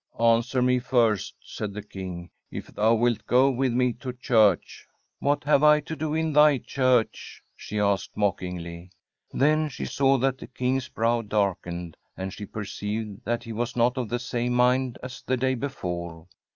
* 0.09 0.19
An.swer 0.19 0.63
me 0.65 0.79
first/ 0.79 1.35
said 1.43 1.75
the 1.75 1.83
King,' 1.83 2.31
if 2.51 2.65
thou 2.69 2.95
wilt 2.95 3.23
go 3.27 3.51
with 3.51 3.71
me 3.71 3.93
to 3.93 4.11
church/ 4.11 4.87
* 5.03 5.19
What 5.19 5.43
have 5.43 5.61
I 5.63 5.79
to 5.81 5.95
do 5.95 6.15
in 6.15 6.33
thy 6.33 6.57
church?' 6.57 7.39
she 7.55 7.77
asked 7.79 8.15
mockinglv. 8.17 8.89
Then 9.31 9.69
she 9.69 9.85
saw 9.85 10.17
that 10.17 10.39
the 10.39 10.47
King's 10.47 10.89
brow 10.89 11.21
darkened, 11.21 11.97
tml 12.17 12.33
*he 12.35 12.47
perceived 12.47 13.21
that 13.25 13.43
he 13.43 13.53
was 13.53 13.75
not 13.75 13.95
of 13.95 14.09
the 14.09 14.17
same 14.17 14.53
miiul 14.53 14.95
as 15.03 15.21
the 15.21 15.37
day 15.37 15.53
before. 15.53 16.25